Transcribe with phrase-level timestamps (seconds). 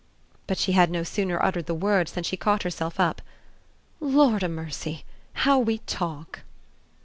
[0.47, 3.21] But she had no sooner uttered the words than she caught herself up.
[3.99, 6.39] "Lord o' mercy, how we talk!"